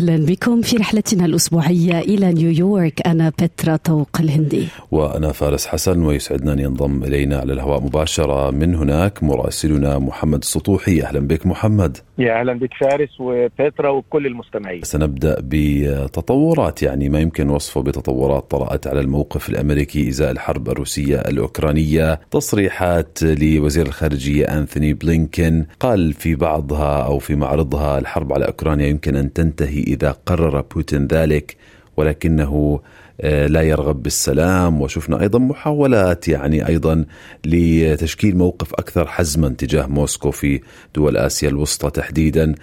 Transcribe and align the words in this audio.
أهلا 0.00 0.26
بكم 0.26 0.62
في 0.62 0.76
رحلتنا 0.76 1.24
الأسبوعية 1.24 1.98
إلى 1.98 2.32
نيويورك. 2.32 3.06
أنا 3.06 3.28
بترا 3.28 3.76
طوق 3.76 4.08
الهندي. 4.20 4.66
وأنا 4.90 5.32
فارس 5.32 5.66
حسن 5.66 6.02
ويسعدنا 6.02 6.52
أن 6.52 6.58
ينضم 6.58 7.04
إلينا 7.04 7.38
على 7.38 7.52
الهواء 7.52 7.82
مباشرة. 7.82 8.50
من 8.50 8.74
هناك 8.74 9.22
مراسلنا 9.22 9.98
محمد 9.98 10.38
السطوحي. 10.38 11.02
أهلا 11.02 11.20
بك 11.20 11.46
محمد. 11.46 11.98
يا 12.18 12.40
أهلا 12.40 12.52
بك 12.58 12.70
فارس 12.80 13.20
وبترا 13.20 13.90
وكل 13.90 14.26
المستمعين. 14.26 14.82
سنبدأ 14.82 15.36
بتطورات 15.42 16.82
يعني 16.82 17.08
ما 17.08 17.20
يمكن 17.20 17.50
وصفه 17.50 17.80
بتطورات 17.82 18.50
طرأت 18.50 18.86
على 18.86 19.00
الموقف 19.00 19.48
الأمريكي 19.48 20.08
إزاء 20.08 20.30
الحرب 20.30 20.68
الروسية 20.68 21.16
الأوكرانية. 21.16 22.20
تصريحات 22.30 23.18
لوزير 23.22 23.86
الخارجية 23.86 24.44
أنثوني 24.44 24.94
بلينكن 24.94 25.66
قال 25.80 26.12
في 26.12 26.34
بعضها 26.34 27.02
أو 27.02 27.18
في 27.18 27.34
معرضها 27.34 27.98
الحرب 27.98 28.32
على 28.32 28.46
أوكرانيا 28.46 28.86
يمكن 28.86 29.16
أن 29.16 29.32
تنتهي 29.32 29.89
إذا 29.90 30.10
قرر 30.26 30.60
بوتين 30.60 31.06
ذلك 31.06 31.56
ولكنه 31.96 32.80
آه، 33.22 33.46
لا 33.46 33.62
يرغب 33.62 34.02
بالسلام 34.02 34.80
وشفنا 34.80 35.20
أيضا 35.20 35.38
محاولات 35.38 36.28
يعني 36.28 36.68
أيضا 36.68 37.06
لتشكيل 37.46 38.36
موقف 38.36 38.74
أكثر 38.74 39.06
حزما 39.06 39.48
تجاه 39.48 39.86
موسكو 39.86 40.30
في 40.30 40.60
دول 40.94 41.16
آسيا 41.16 41.48
الوسطى 41.48 41.90
تحديدا 41.90 42.54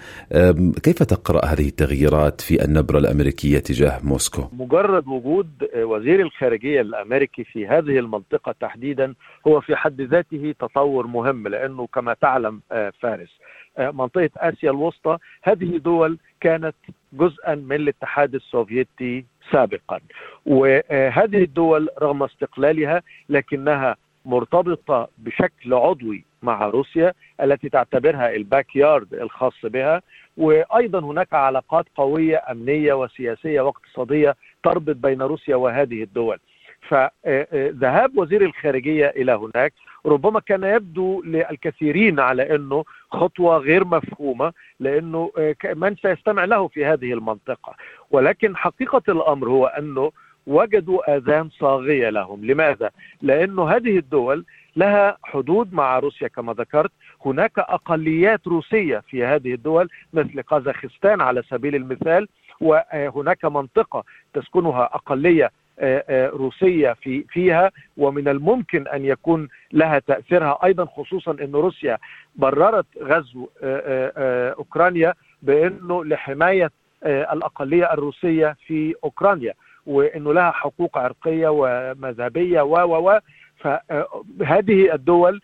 كيف 0.82 1.02
تقرأ 1.02 1.44
هذه 1.44 1.68
التغييرات 1.68 2.40
في 2.40 2.64
النبرة 2.64 2.98
الأمريكية 2.98 3.58
تجاه 3.58 4.00
موسكو؟ 4.04 4.42
مجرد 4.52 5.08
وجود 5.08 5.48
وزير 5.76 6.20
الخارجية 6.20 6.80
الأمريكي 6.80 7.44
في 7.44 7.66
هذه 7.66 7.98
المنطقة 7.98 8.54
تحديدا 8.60 9.14
هو 9.46 9.60
في 9.60 9.76
حد 9.76 10.00
ذاته 10.00 10.54
تطور 10.60 11.06
مهم 11.06 11.48
لأنه 11.48 11.86
كما 11.86 12.14
تعلم 12.14 12.60
آه، 12.72 12.92
فارس 13.00 13.30
آه، 13.78 13.90
منطقة 13.90 14.30
آسيا 14.36 14.70
الوسطى 14.70 15.18
هذه 15.42 15.76
دول 15.76 16.18
كانت 16.40 16.74
جزءا 17.12 17.54
من 17.54 17.76
الاتحاد 17.76 18.34
السوفيتي 18.34 19.24
سابقا. 19.52 20.00
وهذه 20.46 21.42
الدول 21.42 21.88
رغم 22.02 22.22
استقلالها 22.22 23.02
لكنها 23.28 23.96
مرتبطة 24.24 25.08
بشكل 25.18 25.74
عضوي 25.74 26.24
مع 26.42 26.66
روسيا 26.66 27.12
التي 27.40 27.68
تعتبرها 27.68 28.34
الباك 28.34 28.76
يارد 28.76 29.14
الخاص 29.14 29.54
بها. 29.64 30.02
وأيضا 30.36 31.00
هناك 31.00 31.34
علاقات 31.34 31.86
قوية 31.96 32.42
أمنية 32.50 32.92
وسياسية 32.92 33.60
واقتصادية 33.60 34.36
تربط 34.64 34.96
بين 34.96 35.22
روسيا 35.22 35.56
وهذه 35.56 36.02
الدول. 36.02 36.38
فذهاب 36.80 38.18
وزير 38.18 38.42
الخارجية 38.42 39.06
إلى 39.06 39.32
هناك 39.32 39.72
ربما 40.06 40.40
كان 40.40 40.64
يبدو 40.64 41.22
للكثيرين 41.22 42.20
على 42.20 42.54
إنه 42.54 42.84
خطوة 43.10 43.56
غير 43.58 43.84
مفهومة 43.84 44.52
لإنه 44.80 45.30
من 45.74 45.96
سيستمع 45.96 46.44
له 46.44 46.68
في 46.68 46.84
هذه 46.84 47.12
المنطقة. 47.12 47.74
ولكن 48.10 48.56
حقيقة 48.56 49.02
الأمر 49.08 49.48
هو 49.48 49.66
أنه 49.66 50.12
وجدوا 50.46 51.16
آذان 51.16 51.48
صاغية 51.50 52.10
لهم، 52.10 52.44
لماذا؟ 52.44 52.90
لأنه 53.22 53.68
هذه 53.68 53.98
الدول 53.98 54.44
لها 54.76 55.16
حدود 55.24 55.72
مع 55.74 55.98
روسيا 55.98 56.28
كما 56.28 56.52
ذكرت، 56.52 56.90
هناك 57.26 57.58
أقليات 57.58 58.46
روسية 58.46 59.02
في 59.08 59.24
هذه 59.24 59.54
الدول 59.54 59.88
مثل 60.12 60.42
قازاخستان 60.42 61.20
على 61.20 61.42
سبيل 61.42 61.74
المثال 61.74 62.28
وهناك 62.60 63.44
منطقة 63.44 64.04
تسكنها 64.34 64.84
أقلية 64.84 65.50
آه، 65.80 66.04
آه، 66.08 66.28
روسية 66.28 66.92
في 66.92 67.24
فيها 67.28 67.70
ومن 67.96 68.28
الممكن 68.28 68.88
أن 68.88 69.04
يكون 69.04 69.48
لها 69.72 69.98
تأثيرها 69.98 70.58
أيضا 70.64 70.84
خصوصا 70.84 71.30
إن 71.30 71.52
روسيا 71.52 71.98
بررت 72.36 72.86
غزو 73.02 73.48
آه، 73.62 74.50
أوكرانيا 74.50 75.14
بأنه 75.42 76.04
لحماية 76.04 76.70
الأقلية 77.04 77.92
الروسية 77.92 78.56
في 78.66 78.94
أوكرانيا 79.04 79.54
وإنه 79.86 80.34
لها 80.34 80.50
حقوق 80.50 80.98
عرقية 80.98 81.48
ومذهبية 81.48 82.60
و 82.60 83.08
و 83.08 83.18
فهذه 83.58 84.94
الدول 84.94 85.40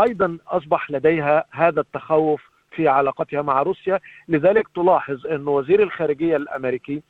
أيضا 0.00 0.38
أصبح 0.48 0.90
لديها 0.90 1.44
هذا 1.50 1.80
التخوف 1.80 2.42
في 2.70 2.88
علاقتها 2.88 3.42
مع 3.42 3.62
روسيا. 3.62 4.00
لذلك 4.28 4.68
تلاحظ 4.74 5.26
أن 5.26 5.48
وزير 5.48 5.82
الخارجية 5.82 6.36
الأمريكي 6.36 7.02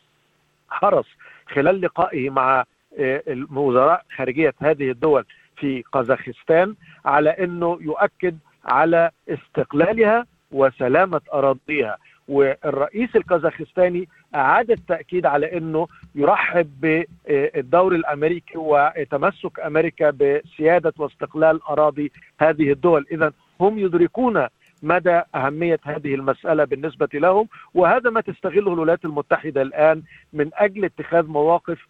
حرص 0.68 1.06
خلال 1.46 1.80
لقائه 1.80 2.30
مع 2.30 2.64
آه، 2.98 3.22
وزراء 3.52 4.04
خارجية 4.16 4.54
هذه 4.58 4.90
الدول 4.90 5.24
في 5.56 5.84
قزاخستان 5.92 6.74
على 7.04 7.30
أنه 7.30 7.78
يؤكد 7.80 8.38
على 8.64 9.10
استقلالها 9.28 10.26
وسلامة 10.52 11.20
أراضيها. 11.32 11.98
والرئيس 12.28 13.16
الكازاخستاني 13.16 14.08
أعاد 14.34 14.70
التأكيد 14.70 15.26
على 15.26 15.56
أنه 15.58 15.88
يرحب 16.14 16.70
بالدور 16.80 17.94
الأمريكي 17.94 18.58
وتمسك 18.58 19.60
أمريكا 19.60 20.10
بسيادة 20.10 20.92
واستقلال 20.98 21.60
أراضي 21.62 22.12
هذه 22.40 22.72
الدول. 22.72 23.06
إذا 23.12 23.32
هم 23.60 23.78
يدركون 23.78 24.46
مدى 24.86 25.22
أهمية 25.34 25.80
هذه 25.84 26.14
المسألة 26.14 26.64
بالنسبة 26.64 27.08
لهم 27.14 27.48
وهذا 27.74 28.10
ما 28.10 28.20
تستغله 28.20 28.72
الولايات 28.72 29.04
المتحدة 29.04 29.62
الآن 29.62 30.02
من 30.32 30.50
أجل 30.54 30.84
اتخاذ 30.84 31.26
مواقف 31.26 31.86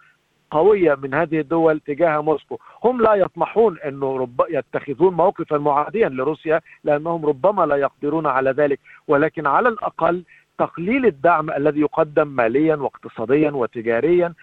قوية 0.50 0.94
من 0.94 1.14
هذه 1.14 1.40
الدول 1.40 1.80
تجاه 1.80 2.20
موسكو. 2.20 2.58
هم 2.84 3.02
لا 3.02 3.14
يطمحون 3.14 3.78
أنه 3.78 4.28
يتخذون 4.50 5.14
موقفا 5.14 5.58
معاديا 5.58 6.08
لروسيا 6.08 6.60
لأنهم 6.84 7.26
ربما 7.26 7.66
لا 7.66 7.76
يقدرون 7.76 8.26
على 8.26 8.50
ذلك. 8.50 8.80
ولكن 9.08 9.46
على 9.46 9.68
الأقل 9.68 10.24
تقليل 10.58 11.06
الدعم 11.06 11.50
الذي 11.50 11.80
يقدم 11.80 12.28
ماليا 12.28 12.76
واقتصاديا 12.76 13.50
وتجاريا 13.50 14.34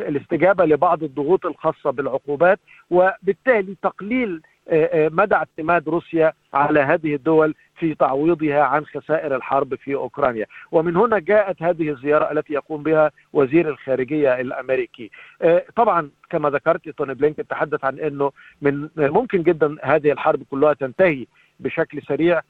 الاستجابة 0.00 0.64
لبعض 0.64 1.02
الضغوط 1.02 1.46
الخاصة 1.46 1.90
بالعقوبات 1.90 2.58
وبالتالي 2.90 3.76
تقليل 3.82 4.42
مدى 4.92 5.34
اعتماد 5.34 5.88
روسيا 5.88 6.32
على 6.54 6.80
هذه 6.80 7.14
الدول 7.14 7.54
في 7.78 7.94
تعويضها 7.94 8.62
عن 8.62 8.86
خسائر 8.86 9.36
الحرب 9.36 9.74
في 9.74 9.94
أوكرانيا، 9.94 10.46
ومن 10.72 10.96
هنا 10.96 11.18
جاءت 11.18 11.62
هذه 11.62 11.90
الزيارة 11.90 12.32
التي 12.32 12.52
يقوم 12.52 12.82
بها 12.82 13.10
وزير 13.32 13.68
الخارجية 13.68 14.40
الأمريكي. 14.40 15.10
طبعا 15.76 16.10
كما 16.30 16.50
ذكرت 16.50 16.88
توني 16.88 17.14
بلينكن 17.14 17.46
تحدث 17.46 17.84
عن 17.84 17.98
إنه 17.98 18.32
من 18.62 18.88
ممكن 18.96 19.42
جدا 19.42 19.76
هذه 19.82 20.12
الحرب 20.12 20.42
كلها 20.50 20.72
تنتهي 20.72 21.26
بشكل 21.60 22.02
سريع 22.02 22.40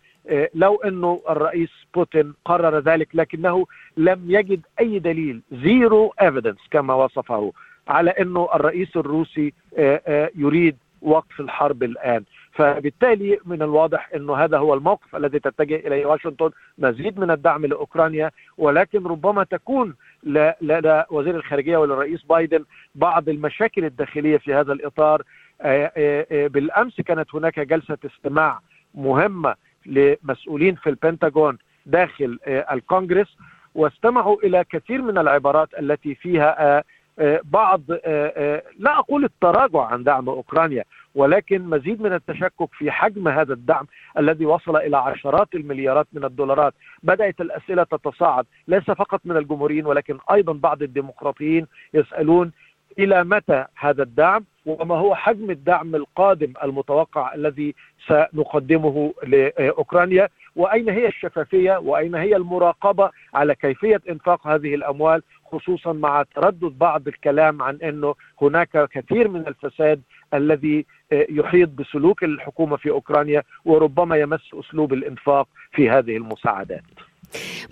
لو 0.54 0.76
إنه 0.76 1.20
الرئيس 1.30 1.70
بوتين 1.94 2.34
قرر 2.44 2.78
ذلك 2.78 3.08
لكنه 3.14 3.66
لم 3.96 4.24
يجد 4.28 4.60
أي 4.80 4.98
دليل 4.98 5.42
zero 5.52 6.14
evidence 6.22 6.58
كما 6.70 6.94
وصفه 6.94 7.52
على 7.88 8.10
إنه 8.10 8.48
الرئيس 8.54 8.96
الروسي 8.96 9.52
يريد 10.34 10.76
وقف 11.02 11.40
الحرب 11.40 11.82
الآن. 11.82 12.24
فبالتالي 12.52 13.38
من 13.44 13.62
الواضح 13.62 14.10
إنه 14.14 14.34
هذا 14.34 14.58
هو 14.58 14.74
الموقف 14.74 15.16
الذي 15.16 15.38
تتجه 15.38 15.76
إليه 15.76 16.06
واشنطن 16.06 16.50
مزيد 16.78 17.18
من 17.18 17.30
الدعم 17.30 17.66
لأوكرانيا. 17.66 18.30
ولكن 18.58 19.06
ربما 19.06 19.44
تكون 19.44 19.94
لدى 20.60 21.02
وزير 21.10 21.36
الخارجية 21.36 21.76
وللرئيس 21.76 22.22
بايدن 22.22 22.64
بعض 22.94 23.28
المشاكل 23.28 23.84
الداخلية 23.84 24.36
في 24.36 24.54
هذا 24.54 24.72
الإطار. 24.72 25.22
آه، 25.62 25.92
آه، 25.96 26.26
آه، 26.32 26.46
بالأمس 26.46 27.00
كانت 27.00 27.34
هناك 27.34 27.60
جلسة 27.60 27.98
استماع 28.06 28.60
مهمة 28.94 29.54
لمسؤولين 29.86 30.74
في 30.74 30.90
البنتاغون 30.90 31.58
داخل 31.86 32.38
الكونغرس. 32.46 33.36
واستمعوا 33.74 34.36
إلى 34.44 34.64
كثير 34.64 35.02
من 35.02 35.18
العبارات 35.18 35.68
التي 35.78 36.14
فيها 36.14 36.84
بعض 37.44 37.82
آه، 37.90 37.98
آه، 38.36 38.62
لا 38.78 38.98
أقول 38.98 39.24
التراجع 39.24 39.80
عن 39.80 40.04
دعم 40.04 40.28
أوكرانيا 40.28 40.84
ولكن 41.14 41.62
مزيد 41.62 42.02
من 42.02 42.12
التشكك 42.12 42.68
في 42.72 42.90
حجم 42.90 43.28
هذا 43.28 43.52
الدعم 43.52 43.86
الذي 44.18 44.46
وصل 44.46 44.76
إلى 44.76 44.96
عشرات 44.96 45.54
المليارات 45.54 46.06
من 46.12 46.24
الدولارات. 46.24 46.74
بدأت 47.02 47.40
الأسئلة 47.40 47.84
تتصاعد 47.84 48.46
ليس 48.68 48.84
فقط 48.84 49.20
من 49.24 49.36
الجمهوريين 49.36 49.86
ولكن 49.86 50.18
أيضا 50.32 50.52
بعض 50.52 50.82
الديمقراطيين 50.82 51.66
يسألون 51.94 52.52
إلى 52.98 53.24
متى 53.24 53.64
هذا 53.78 54.02
الدعم 54.02 54.44
وما 54.66 54.94
هو 54.94 55.14
حجم 55.14 55.50
الدعم 55.50 55.94
القادم 55.94 56.52
المتوقع 56.64 57.34
الذي 57.34 57.74
سنقدمه 58.06 59.14
لأوكرانيا 59.26 60.28
وأين 60.56 60.88
هي 60.88 61.06
الشفافية 61.08 61.76
وأين 61.78 62.14
هي 62.14 62.36
المراقبة 62.36 63.10
على 63.34 63.54
كيفية 63.54 64.00
إنفاق 64.10 64.46
هذه 64.46 64.74
الأموال 64.74 65.22
خصوصا 65.52 65.92
مع 65.92 66.22
تردد 66.34 66.78
بعض 66.78 67.08
الكلام 67.08 67.62
عن 67.62 67.76
إنه 67.76 68.14
هناك 68.42 68.88
كثير 68.92 69.28
من 69.28 69.46
الفساد 69.46 70.02
الذي 70.34 70.86
يحيط 71.12 71.68
بسلوك 71.68 72.24
الحكومة 72.24 72.76
في 72.76 72.90
أوكرانيا 72.90 73.42
وربما 73.64 74.16
يمس 74.16 74.50
أسلوب 74.54 74.92
الإنفاق 74.92 75.48
في 75.72 75.90
هذه 75.90 76.16
المساعدات. 76.16 76.82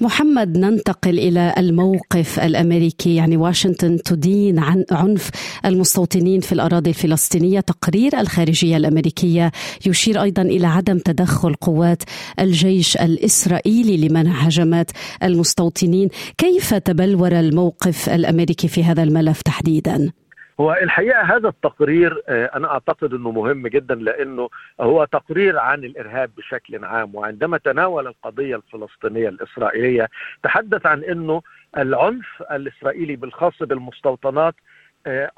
محمد 0.00 0.58
ننتقل 0.58 1.18
إلى 1.18 1.54
الموقف 1.58 2.40
الأمريكي. 2.40 3.14
يعني 3.14 3.36
واشنطن 3.36 4.02
تدين 4.02 4.58
عن 4.58 4.84
عنف 4.90 5.30
المستوطنين 5.66 6.40
في 6.40 6.52
الأراضي 6.52 6.90
الفلسطينية. 6.90 7.60
تقرير 7.60 8.20
الخارجية 8.20 8.76
الأمريكية 8.76 9.52
يشير 9.86 10.22
أيضا 10.22 10.42
إلى 10.42 10.66
عدم 10.66 10.98
تدخل 10.98 11.54
قوات 11.54 12.02
الجيش 12.40 12.96
الإسرائيلي 12.96 14.08
لمنع 14.08 14.32
هجمات 14.32 14.90
المستوطنين. 15.22 16.08
كيف 16.38 16.74
تبلور 16.74 17.40
الموقف 17.40 18.08
الأمريكي 18.08 18.68
في 18.68 18.84
هذا 18.84 19.02
الملف 19.02 19.42
تحديدا؟ 19.42 20.12
هو 20.60 20.72
الحقيقة 20.72 21.20
هذا 21.22 21.48
التقرير 21.48 22.22
أنا 22.28 22.70
أعتقد 22.72 23.14
إنه 23.14 23.30
مهم 23.30 23.66
جدا 23.66 23.94
لأنه 23.94 24.48
هو 24.80 25.04
تقرير 25.04 25.58
عن 25.58 25.84
الإرهاب 25.84 26.30
بشكل 26.36 26.84
عام 26.84 27.14
وعندما 27.14 27.58
تناول 27.58 28.06
القضية 28.06 28.56
الفلسطينية 28.56 29.28
الإسرائيلية 29.28 30.08
تحدث 30.42 30.86
عن 30.86 31.04
إنه 31.04 31.42
العنف 31.76 32.42
الإسرائيلي 32.50 33.16
بالخاص 33.16 33.62
بالمستوطنات 33.62 34.54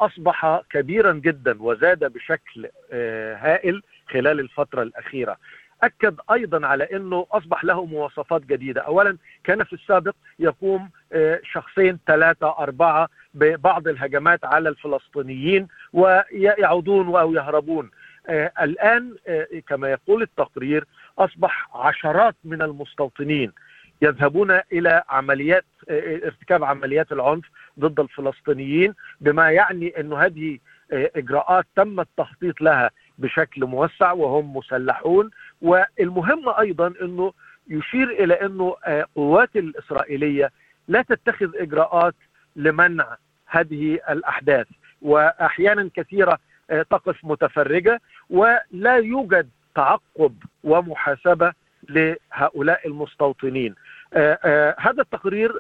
أصبح 0.01 0.61
كبيرا 0.71 1.13
جدا 1.13 1.63
وزاد 1.63 2.13
بشكل 2.13 2.69
هائل 3.35 3.83
خلال 4.11 4.41
الفترة 4.41 4.83
الأخيرة. 4.83 5.37
اكد 5.83 6.17
أيضا 6.33 6.67
على 6.67 6.85
إنه 6.85 7.27
أصبح 7.33 7.65
له 7.65 7.85
مواصفات 7.85 8.43
جديدة، 8.43 8.81
اولا 8.81 9.17
كان 9.45 9.65
في 9.65 9.73
السابق 9.73 10.15
يقوم 10.39 10.91
شخصين 11.43 11.99
ثلاثة 12.07 12.59
أربعة 12.59 13.09
ببعض 13.35 13.89
الهجمات 13.89 14.45
على 14.45 14.69
الفلسطينيين 14.69 15.69
ويعودون 15.93 17.17
أو 17.17 17.35
يهربون. 17.35 17.91
الآن 18.61 19.17
كما 19.69 19.91
يقول 19.91 20.23
التقرير 20.23 20.85
أصبح 21.19 21.77
عشرات 21.77 22.35
من 22.45 22.63
المستوطنين 22.63 23.53
يذهبون 24.03 24.51
إلى 24.73 25.03
عمليات 25.09 25.65
ارتكاب 26.25 26.65
عمليات 26.65 27.13
العنف 27.13 27.45
ضد 27.81 28.01
الفلسطينيين 28.01 28.95
بما 29.21 29.51
يعني 29.51 30.01
إنه 30.01 30.19
هذه 30.19 30.59
إجراءات 30.93 31.67
تم 31.77 32.01
التخطيط 32.01 32.61
لها 32.61 32.91
بشكل 33.21 33.65
موسع 33.65 34.13
وهم 34.13 34.57
مسلحون. 34.57 35.31
والمهم 35.63 36.49
أيضا 36.49 36.93
إنه 37.03 37.33
يشير 37.69 38.11
إلى 38.11 38.35
إنه 38.35 38.77
قوات 39.17 39.57
الإسرائيلية 39.57 40.51
لا 40.89 41.03
تتخذ 41.03 41.57
إجراءات 41.57 42.15
لمنع 42.57 43.17
هذه 43.47 43.99
الأحداث. 44.11 44.67
واحيانا 45.03 45.91
كثيرة 45.95 46.39
تقف 46.69 47.25
متفرجة. 47.25 48.01
ولا 48.31 48.97
يوجد 48.97 49.49
تعقب 49.75 50.35
ومحاسبة 50.65 51.53
لهؤلاء 51.89 52.87
المستوطنين. 52.89 53.75
آآ 54.15 54.77
هذا 54.79 55.03
التقرير 55.03 55.53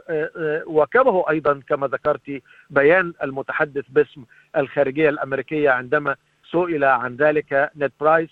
وكبه 0.66 1.24
أيضا 1.30 1.60
كما 1.68 1.86
ذكرت 1.86 2.42
بيان 2.70 3.12
المتحدث 3.22 3.84
باسم 3.88 4.24
الخارجية 4.56 5.08
الأمريكية 5.08 5.70
عندما 5.70 6.16
سئل 6.52 6.84
عن 6.84 7.16
ذلك 7.16 7.70
نيد 7.76 7.92
برايس 8.00 8.30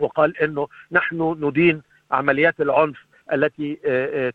وقال 0.00 0.42
إنه 0.42 0.68
نحن 0.92 1.36
ندين 1.40 1.82
عمليات 2.10 2.60
العنف 2.60 3.06
التي 3.32 3.74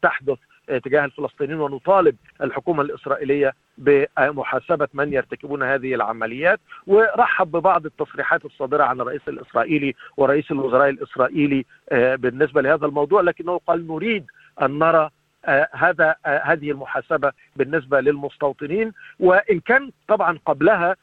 تحدث 0.02 0.38
تجاه 0.84 1.06
الفلسطينيين 1.06 1.60
ونطالب 1.60 2.16
الحكومة 2.42 2.82
الإسرائيلية 2.82 3.54
بمحاسبة 3.78 4.88
من 4.94 5.14
يرتكبون 5.14 5.64
هذه 5.64 5.96
العمليات. 5.96 6.60
ورحب 6.88 7.52
ببعض 7.52 7.86
التصريحات 7.86 8.46
الصادرة 8.46 8.84
عن 8.84 9.02
الرئيس 9.02 9.22
الإسرائيلي 9.28 9.96
ورئيس 10.18 10.52
الوزراء 10.52 10.90
الإسرائيلي 10.90 11.66
بالنسبة 11.92 12.62
لهذا 12.62 12.86
الموضوع 12.86 13.22
لكنه 13.22 13.60
قال 13.68 13.88
نريد 13.88 14.26
أن 14.62 14.80
نرى 14.80 15.10
هذا 15.72 16.16
هذه 16.24 16.72
المحاسبة 16.72 17.32
بالنسبة 17.56 18.00
للمستوطنين. 18.00 18.94
وإن 19.20 19.60
كان 19.60 19.92
طبعا 20.08 20.40
قبلها 20.46 20.96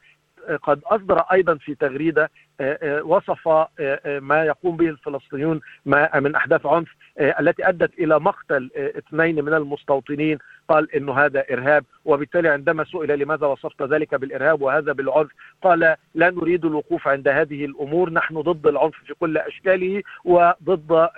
قد 0.63 0.81
أصدر 0.83 1.19
أيضا 1.19 1.55
في 1.55 1.75
تغريدة 1.75 2.31
وصف 3.03 3.47
ما 4.21 4.43
يقوم 4.45 4.77
به 4.77 4.89
الفلسطينيون 4.89 5.61
من 6.15 6.35
أحداث 6.35 6.65
عنف 6.65 6.95
التي 7.19 7.69
أدت 7.69 7.99
إلى 7.99 8.19
مقتل 8.19 8.69
اثنين 8.75 9.45
من 9.45 9.53
المستوطنين 9.53 10.37
قال 10.69 10.95
إنه 10.95 11.13
هذا 11.13 11.45
إرهاب 11.51 11.85
وبالتالي 12.05 12.49
عندما 12.49 12.83
سئل 12.83 13.19
لماذا 13.19 13.47
وصفت 13.47 13.81
ذلك 13.81 14.15
بالإرهاب 14.15 14.61
وهذا 14.61 14.91
بالعنف 14.91 15.31
قال 15.63 15.95
لا 16.15 16.29
نريد 16.29 16.65
الوقوف 16.65 17.07
عند 17.07 17.27
هذه 17.27 17.65
الأمور 17.65 18.09
نحن 18.09 18.41
ضد 18.41 18.67
العنف 18.67 18.93
في 19.07 19.13
كل 19.19 19.37
أشكاله 19.37 20.01
وضد 20.25 21.09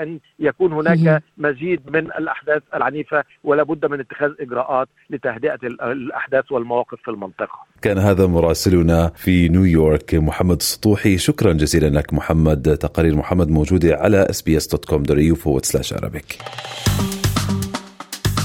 أن 0.00 0.18
يكون 0.38 0.72
هناك 0.72 1.22
مزيد 1.38 1.80
من 1.90 2.06
الأحداث 2.06 2.62
العنيفة 2.74 3.24
ولا 3.44 3.62
بد 3.62 3.86
من 3.86 4.00
اتخاذ 4.00 4.32
إجراءات 4.40 4.88
لتهدئة 5.10 5.58
الأحداث 5.64 6.52
والمواقف 6.52 6.98
في 7.02 7.10
المنطقة. 7.10 7.58
كان 7.82 7.98
هذا 7.98 8.26
مراسلنا 8.26 9.12
في 9.16 9.48
نيويورك 9.48 10.14
محمد 10.14 10.47
السطوحي 10.54 11.18
شكرا 11.18 11.52
جزيلا 11.52 11.98
لك 11.98 12.14
محمد. 12.14 12.76
تقارير 12.76 13.16
محمد 13.16 13.48
موجودة 13.48 13.96
على 13.96 14.26
sbs.com.au 14.32 15.36
forward 15.36 15.64
slash 15.70 15.92
arabic. 15.92 16.42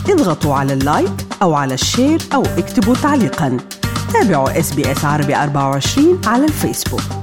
اضغطوا 0.10 0.54
على 0.56 0.74
ال 0.74 0.84
like 0.84 1.26
أو 1.42 1.54
على 1.54 1.74
ال 1.74 1.81
share 1.81 2.20
أو 2.34 2.42
اكتبوا 2.42 2.96
تعليقا. 2.96 3.58
تابعوا 4.14 4.60
SBS 4.60 5.06
عربي 5.06 5.36
24 5.36 6.22
على 6.26 6.46
الفيسبوك. 6.46 7.23